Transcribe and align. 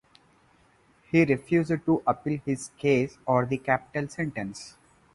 He 1.11 1.25
refused 1.25 1.85
to 1.85 2.01
appeal 2.07 2.39
his 2.43 2.69
case 2.69 3.19
or 3.27 3.45
the 3.45 3.59
capital 3.59 4.09
sentence. 4.09 4.75